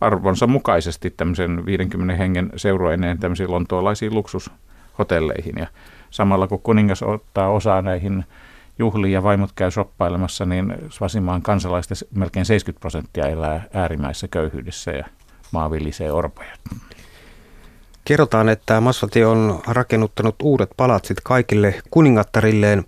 [0.00, 5.54] arvonsa mukaisesti tämmöisen 50 hengen seuroineen tämmöisiin lontoolaisiin luksushotelleihin.
[5.58, 5.66] Ja
[6.10, 8.24] samalla kun kuningas ottaa osaa näihin
[8.78, 15.04] juhliin ja vaimot käy soppailemassa, niin Svasimaan kansalaisten melkein 70 prosenttia elää äärimmäisessä köyhyydessä ja
[15.52, 15.70] maa
[16.12, 16.52] orpoja.
[18.04, 22.84] Kerrotaan, että Masvati on rakennuttanut uudet palatsit kaikille kuningattarilleen.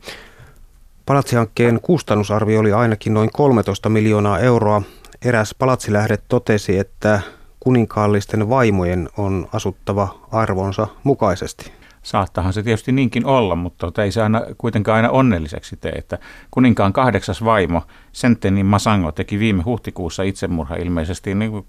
[1.07, 4.83] Palatsihankkeen kustannusarvio oli ainakin noin 13 miljoonaa euroa.
[5.25, 7.21] Eräs palatsilähde totesi, että
[7.61, 11.84] kuninkaallisten vaimojen on asuttava arvonsa mukaisesti.
[12.05, 15.93] Saattahan se tietysti niinkin olla, mutta ei se aina, kuitenkaan aina onnelliseksi tee.
[15.93, 16.19] Että
[16.51, 21.67] kuninkaan kahdeksas vaimo, Sentenin Masango, teki viime huhtikuussa itsemurha ilmeisesti niin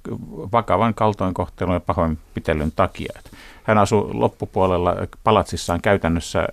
[0.51, 3.13] vakavan kaltoinkohtelun ja pahoinpitelyn takia.
[3.17, 3.29] Että
[3.63, 6.47] hän asui loppupuolella palatsissaan käytännössä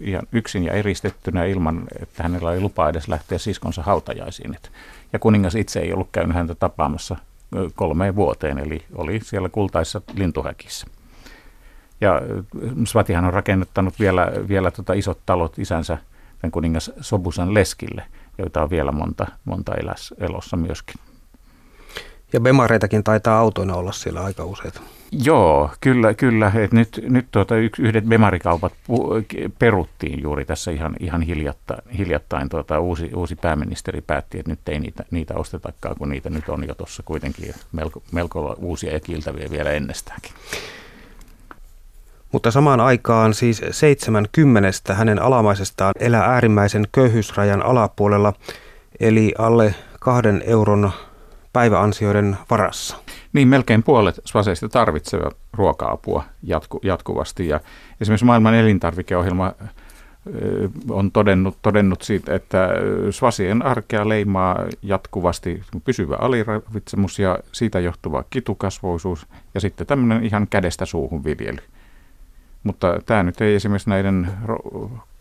[0.00, 4.56] ihan yksin ja eristettynä ilman, että hänellä oli lupa edes lähteä siskonsa hautajaisiin.
[5.12, 7.16] Ja kuningas itse ei ollut käynyt häntä tapaamassa
[7.74, 10.86] kolmeen vuoteen, eli oli siellä kultaissa lintuhäkissä.
[12.00, 12.20] Ja
[12.86, 15.98] Svatihan on rakennuttanut vielä, vielä tota isot talot isänsä
[16.40, 18.02] tämän kuningas Sobusan leskille,
[18.38, 21.00] joita on vielä monta, monta eläs, elossa myöskin.
[22.32, 24.80] Ja bemareitakin taitaa autoina olla siellä aika useita.
[25.12, 26.52] Joo, kyllä, kyllä.
[26.54, 28.72] Et nyt nyt tuota, yhdet bemarikaupat
[29.58, 31.82] peruttiin juuri tässä ihan, ihan hiljattain.
[31.98, 36.48] hiljattain tuota, uusi, uusi pääministeri päätti, että nyt ei niitä, niitä ostetakaan, kun niitä nyt
[36.48, 40.32] on jo tuossa kuitenkin melko, melko uusia ja kiltäviä vielä ennestäänkin.
[42.36, 48.32] Mutta samaan aikaan siis 70 hänen alamaisestaan elää äärimmäisen köyhyysrajan alapuolella,
[49.00, 50.90] eli alle kahden euron
[51.52, 52.96] päiväansioiden varassa.
[53.32, 57.48] Niin, melkein puolet svaseista tarvitsevat ruoka-apua jatku, jatkuvasti.
[57.48, 57.60] Ja
[58.00, 59.52] esimerkiksi maailman elintarvikeohjelma
[60.90, 62.68] on todennut, todennut siitä, että
[63.10, 70.86] svasien arkea leimaa jatkuvasti pysyvä aliravitsemus ja siitä johtuva kitukasvoisuus ja sitten tämmöinen ihan kädestä
[70.86, 71.58] suuhun viljely.
[72.66, 74.30] Mutta tämä nyt ei esimerkiksi näiden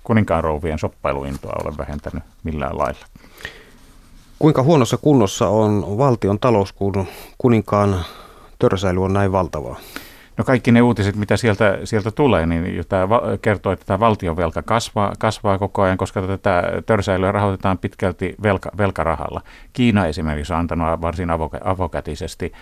[0.04, 3.06] kuninkaan rouvien soppailuintoa ole vähentänyt millään lailla.
[4.40, 8.06] Kuinka huonossa kunnossa on valtion talous, kun kuninkaan
[8.60, 9.80] törsäily on näin valtavaa?
[10.38, 13.08] No kaikki ne uutiset, mitä sieltä, sieltä tulee, niin tämä
[13.42, 19.42] kertoo, että tämä valtionvelka kasvaa, kasvaa koko ajan, koska tätä törsäilyä rahoitetaan pitkälti velka, velkarahalla.
[19.74, 21.30] Kiina esimerkiksi on antanut varsin
[21.64, 22.54] avokätisesti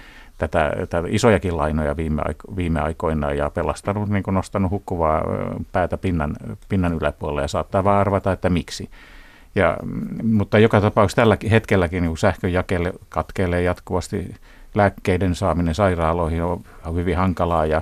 [0.48, 2.22] tätä, tätä isojakin lainoja viime,
[2.56, 5.24] viime aikoina ja pelastanut, niin kuin nostanut hukkuvaa
[5.72, 6.36] päätä pinnan,
[6.70, 8.90] pinnan yläpuolelle ja saattaa vaan arvata, että miksi.
[9.56, 9.78] Ja,
[10.24, 14.36] mutta joka tapauksessa tällä hetkelläkin niin sähkön jakelle katkelee jatkuvasti.
[14.76, 16.62] Lääkkeiden saaminen sairaaloihin on,
[16.96, 17.82] hyvin hankalaa ja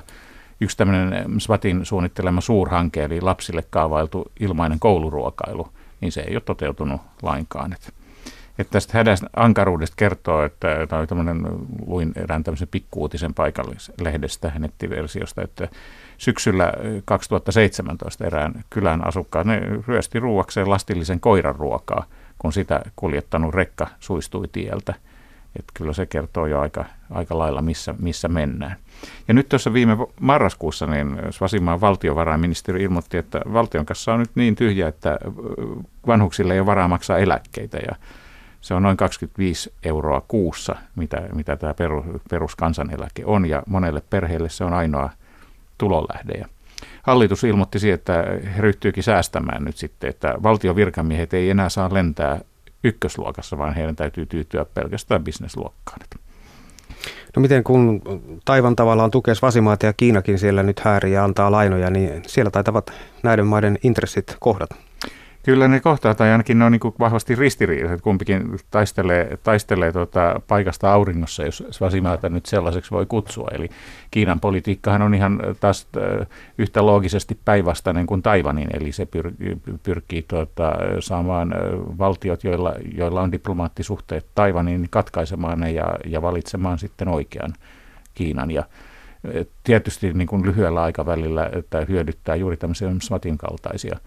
[0.62, 5.68] yksi tämmöinen SWATin suunnittelema suurhanke, eli lapsille kaavailtu ilmainen kouluruokailu,
[6.02, 7.74] niin se ei ole toteutunut lainkaan.
[7.74, 8.01] Että
[8.60, 11.46] että tästä hädästä ankaruudesta kertoo, että tämä tämmöinen,
[11.86, 15.68] luin erään tämmöisen pikkuutisen paikallislehdestä, nettiversiosta, että
[16.18, 16.74] syksyllä
[17.06, 22.06] 2017 erään kylän asukkaat, ne ryösti ruuakseen lastillisen koiran ruokaa,
[22.38, 24.94] kun sitä kuljettanut rekka suistui tieltä.
[25.60, 28.76] Että kyllä se kertoo jo aika, aika lailla, missä, missä mennään.
[29.28, 34.56] Ja nyt tuossa viime marraskuussa niin Svasimaan valtiovarainministeri ilmoitti, että valtion kanssa on nyt niin
[34.56, 35.18] tyhjä, että
[36.08, 37.78] vanhuksille ei ole varaa maksaa eläkkeitä.
[37.78, 37.96] Ja
[38.62, 41.74] se on noin 25 euroa kuussa, mitä, mitä tämä
[42.30, 45.10] peruskansaneläke on, ja monelle perheelle se on ainoa
[45.78, 46.34] tulonlähde.
[46.34, 46.46] Ja
[47.04, 48.24] hallitus ilmoitti siihen, että
[48.56, 52.42] he ryhtyykin säästämään nyt sitten, että valtion virkamiehet ei enää saa lentää
[52.84, 56.00] ykkösluokassa, vaan heidän täytyy tyytyä pelkästään bisnesluokkaan.
[57.36, 58.02] No miten kun
[58.46, 62.92] Taivan tavallaan tukee Svasimaata ja Kiinakin siellä nyt hääriä ja antaa lainoja, niin siellä taitavat
[63.24, 64.76] näiden maiden intressit kohdata?
[65.44, 68.02] Kyllä ne kohtaa, tai ainakin ne on niin vahvasti ristiriidaiset.
[68.02, 73.48] Kumpikin taistelee, taistelee tuota paikasta auringossa, jos Svasimaata nyt sellaiseksi voi kutsua.
[73.52, 73.70] Eli
[74.12, 75.88] Kiinan politiikkahan on ihan taas
[76.58, 79.32] yhtä loogisesti päinvastainen kuin Taivanin, eli se pyr,
[79.84, 81.56] pyrkii tuota, saamaan
[81.98, 87.54] valtiot, joilla, joilla on diplomaattisuhteet Taivaniin, katkaisemaan ne ja, ja valitsemaan sitten oikean
[88.14, 88.52] Kiinan.
[88.52, 88.64] Ja
[89.64, 94.00] tietysti niin kuin lyhyellä aikavälillä että hyödyttää juuri tämmöisiä SMATin kaltaisia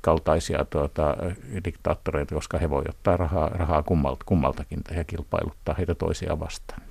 [0.00, 1.16] kaltaisia tuota,
[1.64, 6.82] diktaattoreita, koska he voivat ottaa rahaa, rahaa kummalta, kummaltakin ja kilpailuttaa heitä toisiaan vastaan.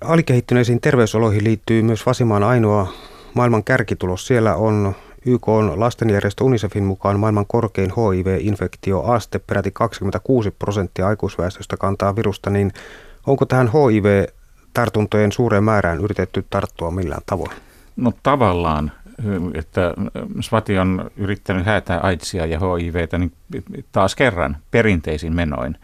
[0.00, 2.92] Alikehittyneisiin terveysoloihin liittyy myös Vasimaan ainoa
[3.34, 4.26] maailman kärkitulos.
[4.26, 4.94] Siellä on
[5.26, 12.72] YK on lastenjärjestö UNICEFin mukaan maailman korkein HIV-infektioaste, peräti 26 prosenttia aikuisväestöstä kantaa virusta, niin
[13.26, 17.50] onko tähän HIV-tartuntojen suureen määrään yritetty tarttua millään tavoin?
[17.96, 18.92] No tavallaan
[19.54, 19.94] että
[20.40, 23.32] Svati on yrittänyt häätää AIDSia ja HIVtä niin
[23.92, 25.78] taas kerran perinteisin menoin.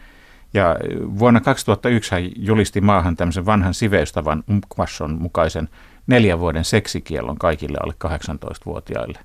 [0.53, 0.75] Ja
[1.19, 5.69] vuonna 2001 hän julisti maahan tämmöisen vanhan siveystavan Umkwasson mukaisen
[6.07, 9.19] neljän vuoden seksikiellon kaikille alle 18-vuotiaille.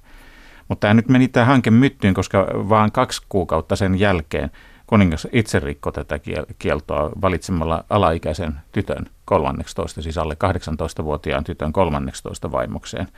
[0.68, 4.50] Mutta tämä nyt meni tämä hanke myttyyn, koska vaan kaksi kuukautta sen jälkeen
[4.86, 6.20] kuningas itse rikkoi tätä
[6.58, 13.08] kieltoa valitsemalla alaikäisen tytön 13, siis alle 18-vuotiaan tytön 13 vaimokseen.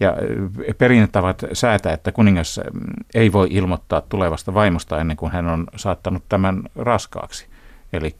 [0.00, 0.16] Ja
[0.78, 2.60] perinnettavat säätää, että kuningas
[3.14, 7.46] ei voi ilmoittaa tulevasta vaimosta ennen kuin hän on saattanut tämän raskaaksi.
[7.92, 8.16] Eli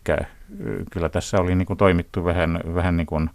[0.91, 3.31] kyllä tässä oli niin kuin toimittu vähän, vähän niin kuin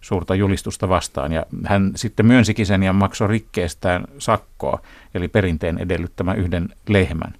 [0.00, 1.32] suurta julistusta vastaan.
[1.32, 4.80] Ja hän sitten myönsikin sen ja maksoi rikkeestään sakkoa,
[5.14, 7.32] eli perinteen edellyttämä yhden lehmän.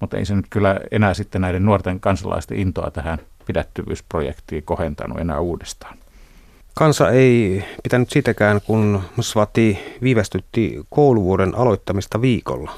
[0.00, 5.40] Mutta ei se nyt kyllä enää sitten näiden nuorten kansalaisten intoa tähän pidättyvyysprojektiin kohentanut enää
[5.40, 5.98] uudestaan.
[6.74, 12.72] Kansa ei pitänyt sitäkään, kun Swati viivästytti kouluvuoden aloittamista viikolla.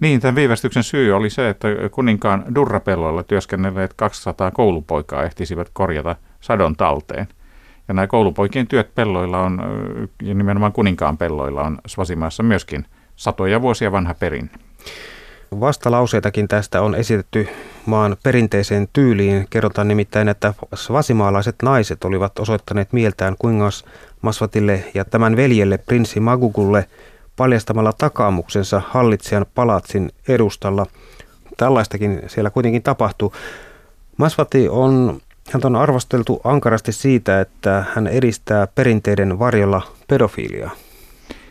[0.00, 6.76] Niin, tämän viivästyksen syy oli se, että kuninkaan Durrapelloilla työskennelleet 200 koulupoikaa ehtisivät korjata sadon
[6.76, 7.28] talteen.
[7.88, 9.60] Ja nämä koulupoikien työt pelloilla on,
[10.22, 12.86] ja nimenomaan kuninkaan pelloilla on Svasimaassa myöskin
[13.16, 14.52] satoja vuosia vanha perinne.
[15.60, 17.48] Vastalauseitakin tästä on esitetty
[17.86, 19.46] maan perinteiseen tyyliin.
[19.50, 23.84] Kerrotaan nimittäin, että svasimaalaiset naiset olivat osoittaneet mieltään kuningas
[24.22, 26.88] Masvatille ja tämän veljelle prinssi Magugulle
[27.36, 30.86] paljastamalla takaamuksensa hallitsijan palatsin edustalla.
[31.56, 33.32] Tällaistakin siellä kuitenkin tapahtuu.
[34.16, 35.20] Masvati on,
[35.52, 40.70] hän on arvosteltu ankarasti siitä, että hän edistää perinteiden varjolla pedofiiliaa.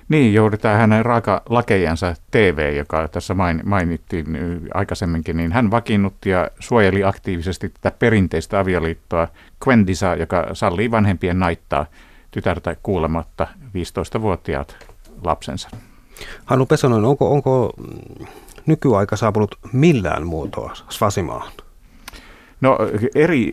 [0.10, 4.26] Niin, juuri tämä hänen raakalakejensa TV, joka tässä mainittiin
[4.74, 9.28] aikaisemminkin, niin hän vakiinnutti ja suojeli aktiivisesti tätä perinteistä avioliittoa
[9.68, 11.86] Quendisa, joka sallii vanhempien naittaa
[12.32, 14.78] tytärtä kuulematta 15-vuotiaat
[15.24, 15.70] lapsensa.
[16.46, 17.74] Hannu Pesonen, onko, onko
[18.66, 21.52] nykyaika saapunut millään muotoa Svasimaan?
[22.62, 22.78] No
[23.16, 23.52] eri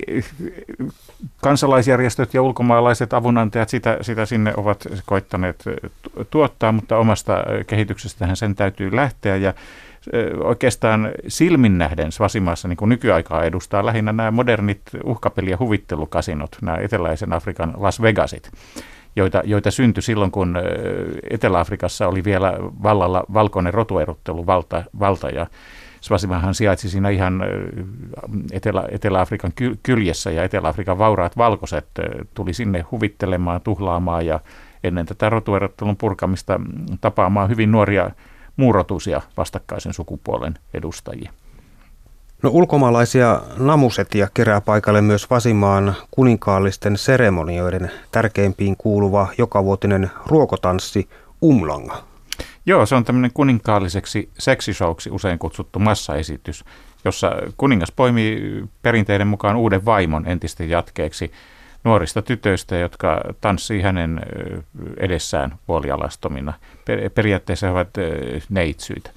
[1.43, 5.65] kansalaisjärjestöt ja ulkomaalaiset avunantajat sitä, sitä sinne ovat koittaneet
[6.31, 9.37] tuottaa, mutta omasta kehityksestähän sen täytyy lähteä.
[9.37, 9.55] Ja
[10.45, 16.77] oikeastaan silmin nähden Svasimaassa niin kuin nykyaikaa edustaa lähinnä nämä modernit uhkapeli- ja huvittelukasinot, nämä
[16.77, 18.51] eteläisen Afrikan Las Vegasit,
[19.17, 20.59] joita, joita syntyi silloin, kun
[21.31, 25.29] Etelä-Afrikassa oli vielä vallalla valkoinen rotuerottelu valta, valta.
[25.29, 25.47] Ja
[26.03, 27.43] Svasimahan sijaitsi siinä ihan
[28.53, 31.87] Etelä, Etelä-Afrikan kyljessä ja Etelä-Afrikan vauraat valkoiset
[32.35, 34.41] tuli sinne huvittelemaan, tuhlaamaan ja
[34.85, 36.61] ennen tätä rotuerottelun purkamista
[37.01, 38.11] tapaamaan hyvin nuoria
[38.57, 41.33] muurotuisia vastakkaisen sukupuolen edustajia.
[42.43, 51.09] No ulkomaalaisia namusetia kerää paikalle myös Vasimaan kuninkaallisten seremonioiden tärkeimpiin kuuluva jokavuotinen ruokotanssi
[51.43, 52.12] Umlanga.
[52.67, 56.65] Joo, se on tämmöinen kuninkaalliseksi seksishowksi usein kutsuttu massaesitys,
[57.05, 61.33] jossa kuningas poimii perinteiden mukaan uuden vaimon entisten jatkeeksi
[61.85, 64.21] nuorista tytöistä, jotka tanssii hänen
[64.97, 66.53] edessään puolialastomina.
[67.15, 67.89] Periaatteessa he ovat
[68.51, 69.11] neitsyitä.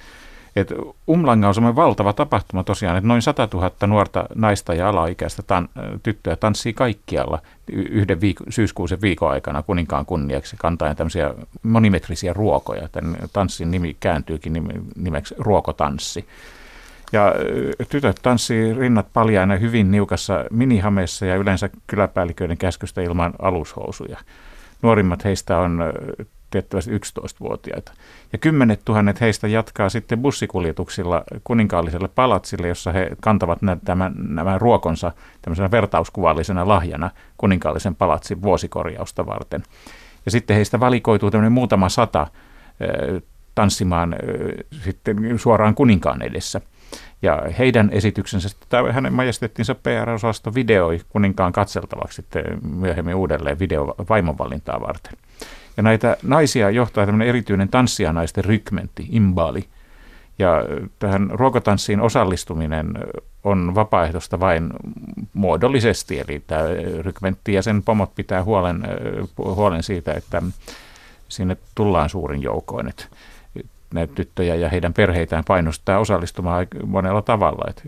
[0.56, 0.72] Et
[1.08, 5.68] Umlanga on semmoinen valtava tapahtuma tosiaan, että noin 100 000 nuorta naista ja alaikäistä tan-
[6.02, 7.38] tyttöä tanssii kaikkialla
[7.72, 12.88] yhden viik- syyskuusen viikon aikana kuninkaan kunniaksi kantaen tämmöisiä monimetrisiä ruokoja.
[12.88, 16.26] Tämän tanssin nimi kääntyykin nimeksi ruokotanssi.
[17.12, 17.34] Ja
[17.88, 24.18] tytöt tanssii rinnat paljaina hyvin niukassa minihameessa ja yleensä kyläpäälliköiden käskystä ilman alushousuja.
[24.82, 25.82] Nuorimmat heistä on
[26.50, 27.92] tiettävästi 11-vuotiaita.
[28.32, 34.58] Ja kymmenet tuhannet heistä jatkaa sitten bussikuljetuksilla kuninkaalliselle palatsille, jossa he kantavat nämä, tämän, nämä
[34.58, 39.62] ruokonsa tämmöisenä vertauskuvallisena lahjana kuninkaallisen palatsin vuosikorjausta varten.
[40.24, 42.26] Ja sitten heistä valikoituu tämmöinen muutama sata
[43.54, 44.16] tanssimaan
[44.84, 46.60] sitten suoraan kuninkaan edessä.
[47.22, 52.44] Ja heidän esityksensä, tai hänen majestettinsa PR-osasto videoi kuninkaan katseltavaksi sitten
[52.76, 55.12] myöhemmin uudelleen video vaimonvalintaa varten.
[55.76, 59.64] Ja näitä naisia johtaa tämmöinen erityinen tanssijanaisten rykmentti, imbali.
[60.38, 60.64] Ja
[60.98, 62.94] tähän ruokotanssiin osallistuminen
[63.44, 64.70] on vapaaehtoista vain
[65.32, 66.62] muodollisesti, eli tämä
[67.00, 68.82] rykmentti ja sen pomot pitää huolen,
[69.38, 70.42] huolen siitä, että
[71.28, 72.88] sinne tullaan suurin joukoin.
[72.88, 73.04] Että
[73.96, 77.64] näitä tyttöjä ja heidän perheitään painostaa osallistumaan monella tavalla.
[77.68, 77.82] Et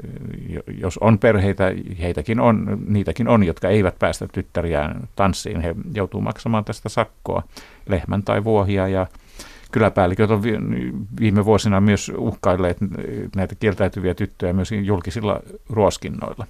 [0.80, 6.64] jos on perheitä, heitäkin on, niitäkin on, jotka eivät päästä tyttäriään tanssiin, he joutuu maksamaan
[6.64, 7.42] tästä sakkoa,
[7.88, 9.06] lehmän tai vuohia ja
[9.72, 10.42] kyläpäälliköt on
[11.20, 12.76] viime vuosina myös uhkailleet
[13.36, 15.40] näitä kieltäytyviä tyttöjä myös julkisilla
[15.70, 16.46] ruoskinnoilla.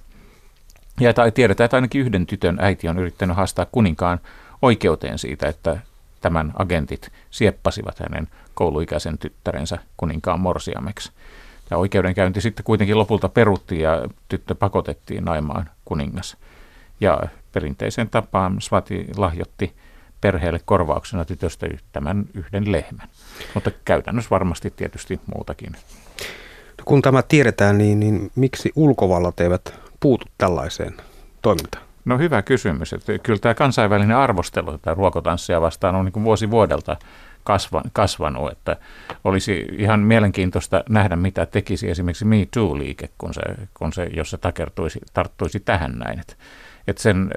[0.99, 4.19] Ja tiedetään, että ainakin yhden tytön äiti on yrittänyt haastaa kuninkaan
[4.61, 5.77] oikeuteen siitä, että
[6.21, 11.11] tämän agentit sieppasivat hänen kouluikäisen tyttärensä kuninkaan morsiameksi.
[11.69, 16.37] Ja oikeudenkäynti sitten kuitenkin lopulta peruttiin ja tyttö pakotettiin naimaan kuningas.
[17.01, 17.19] Ja
[17.51, 19.75] perinteisen tapaan Svati lahjotti
[20.21, 23.07] perheelle korvauksena tytöstä tämän yhden lehmän.
[23.53, 25.71] Mutta käytännössä varmasti tietysti muutakin.
[26.85, 30.97] Kun tämä tiedetään, niin, niin miksi ulkovallat eivät puutu tällaiseen
[31.41, 31.88] toimintaan?
[32.09, 32.93] No hyvä kysymys.
[32.93, 36.97] Että kyllä tämä kansainvälinen arvostelu tätä ruokotanssia vastaan on niin vuosi vuodelta
[37.43, 38.77] kasvan, kasvanut, että
[39.23, 43.41] olisi ihan mielenkiintoista nähdä, mitä tekisi esimerkiksi Me Too-liike, kun se,
[43.73, 46.19] kun se, jos se takertuisi, tarttuisi tähän näin.
[46.19, 46.35] Että,
[46.87, 47.31] että sen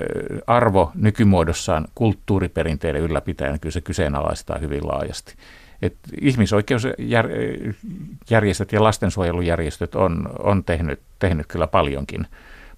[0.47, 5.35] arvo nykymuodossaan kulttuuriperinteille ylläpitäen kyllä se kyseenalaistaa hyvin laajasti.
[5.83, 12.27] Et ihmisoikeusjärjestöt ja lastensuojelujärjestöt on, on tehnyt, tehnyt kyllä paljonkin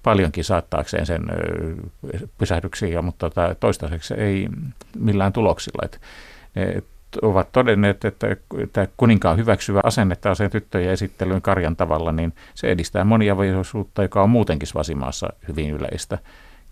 [0.04, 1.22] paljonkin saattaakseen sen
[2.38, 4.48] pysähdyksiä, mutta tota, toistaiseksi ei
[4.98, 5.82] millään tuloksilla.
[5.84, 6.00] Et,
[6.56, 6.84] et
[7.22, 8.26] ovat todenneet, että
[8.72, 14.30] tämä kuninkaan hyväksyvä asenne taas tyttöjen esittelyyn karjan tavalla, niin se edistää moniavioisuutta, joka on
[14.30, 16.18] muutenkin Svasimaassa hyvin yleistä.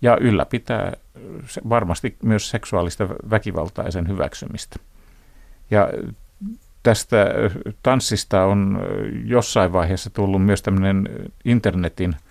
[0.01, 0.93] Ja ylläpitää
[1.69, 4.75] varmasti myös seksuaalista väkivaltaa ja sen hyväksymistä.
[5.71, 5.89] Ja
[6.83, 7.25] tästä
[7.83, 8.79] tanssista on
[9.25, 11.09] jossain vaiheessa tullut myös tämmöinen
[11.45, 12.15] internetin–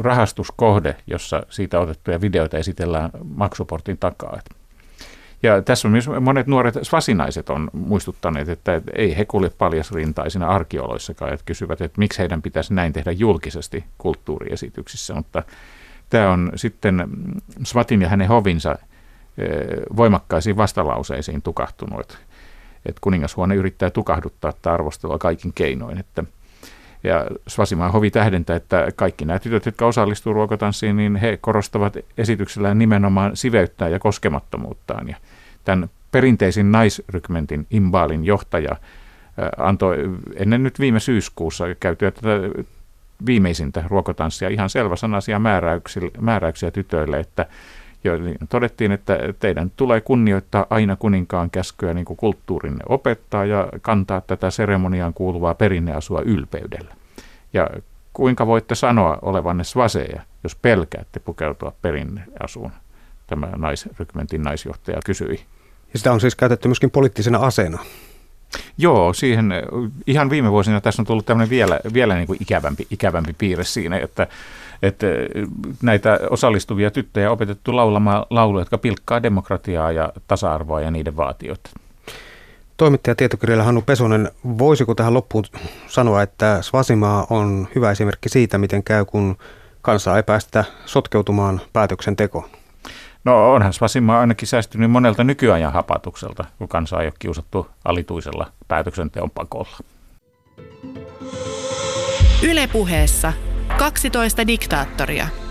[0.00, 4.38] rahastuskohde, jossa siitä otettuja videoita esitellään maksuportin takaa.
[5.42, 11.32] Ja tässä on myös monet nuoret svasinaiset on muistuttaneet, että ei he kulje paljasrintaisina arkeoloissakaan,
[11.32, 15.42] että kysyvät, että miksi heidän pitäisi näin tehdä julkisesti kulttuuriesityksissä, mutta
[16.10, 17.08] tämä on sitten
[17.64, 18.78] Svatin ja hänen hovinsa
[19.96, 22.18] voimakkaisiin vastalauseisiin tukahtunut,
[22.86, 26.24] että kuningashuone yrittää tukahduttaa tätä arvostelua kaikin keinoin, että
[27.04, 32.78] ja Svasimaan hovi tähdentää, että kaikki nämä tytöt, jotka osallistuu ruokatanssiin, niin he korostavat esityksellään
[32.78, 35.08] nimenomaan siveyttää ja koskemattomuuttaan.
[35.08, 35.16] Ja
[35.64, 38.76] tämän perinteisin naisrykmentin Imbaalin johtaja
[39.56, 39.96] antoi
[40.36, 42.28] ennen nyt viime syyskuussa käytyä tätä
[43.26, 47.46] viimeisintä ruokatanssia ihan selväsanaisia määräyksiä, määräyksiä tytöille, että
[48.48, 54.50] todettiin, että teidän tulee kunnioittaa aina kuninkaan käskyä niin kuin kulttuurinne opettaa ja kantaa tätä
[54.50, 56.94] seremoniaan kuuluvaa perinneasua ylpeydellä.
[57.52, 57.70] Ja
[58.12, 62.72] kuinka voitte sanoa olevanne svaseja, jos pelkäätte pukeutua perinneasuun?
[63.26, 65.40] Tämä naisrykmentin naisjohtaja kysyi.
[65.92, 67.78] Ja sitä on siis käytetty myöskin poliittisena aseena.
[68.78, 69.52] Joo, siihen
[70.06, 73.98] ihan viime vuosina tässä on tullut tämmöinen vielä, vielä niin kuin ikävämpi, ikävämpi piirre siinä,
[73.98, 74.26] että
[74.86, 75.06] että
[75.82, 81.70] näitä osallistuvia tyttöjä on opetettu laulamaan lauluja, jotka pilkkaa demokratiaa ja tasa-arvoa ja niiden vaatioita.
[82.76, 85.44] Toimittaja tietokirjailija Hannu Pesonen, voisiko tähän loppuun
[85.86, 89.36] sanoa, että Svasimaa on hyvä esimerkki siitä, miten käy, kun
[89.82, 92.48] kansaa ei päästä sotkeutumaan päätöksentekoon?
[93.24, 99.30] No onhan Svasimaa ainakin säästynyt monelta nykyajan hapatukselta, kun kansaa ei ole kiusattu alituisella päätöksenteon
[99.30, 99.78] pakolla.
[102.42, 103.32] Ylepuheessa
[103.78, 105.43] 12 diktaattoria.